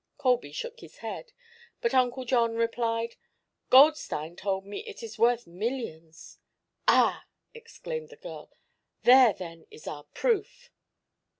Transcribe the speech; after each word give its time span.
Colby 0.17 0.51
shook 0.51 0.79
his 0.79 0.97
head, 1.05 1.31
but 1.79 1.93
Uncle 1.93 2.25
John 2.25 2.55
replied: 2.55 3.17
"Goldstein 3.69 4.35
told 4.35 4.65
me 4.65 4.79
it 4.79 5.03
is 5.03 5.19
worth 5.19 5.45
millions." 5.45 6.39
"Ah!" 6.87 7.27
exclaimed 7.53 8.09
the 8.09 8.15
girl. 8.15 8.49
"There, 9.03 9.31
then, 9.31 9.67
is 9.69 9.85
our 9.85 10.05
proof." 10.05 10.71